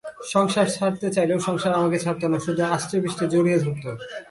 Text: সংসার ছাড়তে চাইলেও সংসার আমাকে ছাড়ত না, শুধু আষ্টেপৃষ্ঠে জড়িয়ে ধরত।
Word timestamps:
সংসার 0.33 0.67
ছাড়তে 0.75 1.07
চাইলেও 1.15 1.39
সংসার 1.47 1.73
আমাকে 1.79 1.97
ছাড়ত 2.03 2.23
না, 2.31 2.37
শুধু 2.45 2.61
আষ্টেপৃষ্ঠে 2.75 3.25
জড়িয়ে 3.33 3.59
ধরত। 3.63 3.85